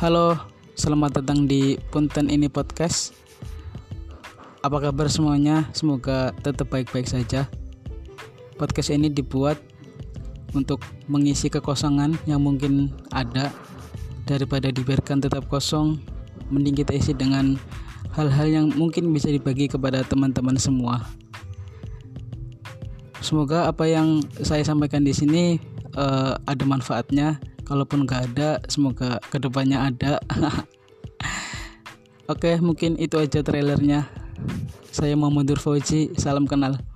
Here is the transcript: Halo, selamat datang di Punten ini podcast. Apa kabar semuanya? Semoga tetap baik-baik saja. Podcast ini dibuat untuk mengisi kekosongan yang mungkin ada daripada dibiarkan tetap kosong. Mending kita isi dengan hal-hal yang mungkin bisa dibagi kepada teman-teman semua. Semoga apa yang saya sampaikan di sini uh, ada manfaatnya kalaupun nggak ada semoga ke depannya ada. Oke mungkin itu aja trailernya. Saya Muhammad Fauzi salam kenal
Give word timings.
Halo, 0.00 0.32
selamat 0.80 1.20
datang 1.20 1.44
di 1.44 1.76
Punten 1.92 2.32
ini 2.32 2.48
podcast. 2.48 3.12
Apa 4.64 4.80
kabar 4.80 5.12
semuanya? 5.12 5.68
Semoga 5.76 6.32
tetap 6.40 6.72
baik-baik 6.72 7.04
saja. 7.04 7.44
Podcast 8.56 8.96
ini 8.96 9.12
dibuat 9.12 9.60
untuk 10.56 10.80
mengisi 11.04 11.52
kekosongan 11.52 12.16
yang 12.24 12.40
mungkin 12.40 12.96
ada 13.12 13.52
daripada 14.24 14.72
dibiarkan 14.72 15.20
tetap 15.20 15.44
kosong. 15.52 16.00
Mending 16.48 16.80
kita 16.80 16.96
isi 16.96 17.12
dengan 17.12 17.60
hal-hal 18.16 18.48
yang 18.48 18.66
mungkin 18.72 19.12
bisa 19.12 19.28
dibagi 19.28 19.68
kepada 19.68 20.00
teman-teman 20.00 20.56
semua. 20.56 21.04
Semoga 23.20 23.68
apa 23.68 23.84
yang 23.84 24.24
saya 24.40 24.64
sampaikan 24.64 25.04
di 25.04 25.12
sini 25.12 25.60
uh, 25.92 26.40
ada 26.48 26.64
manfaatnya 26.64 27.36
kalaupun 27.70 28.02
nggak 28.02 28.34
ada 28.34 28.58
semoga 28.66 29.22
ke 29.30 29.38
depannya 29.38 29.86
ada. 29.94 30.18
Oke 32.32 32.58
mungkin 32.58 32.98
itu 32.98 33.14
aja 33.14 33.46
trailernya. 33.46 34.10
Saya 34.90 35.14
Muhammad 35.14 35.54
Fauzi 35.54 36.10
salam 36.18 36.50
kenal 36.50 36.89